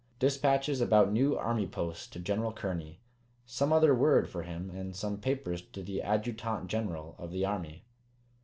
[0.17, 3.01] "Dispatches about new Army posts to General Kearny.
[3.45, 7.85] Some other word for him, and some papers to the Adjutant General of the Army.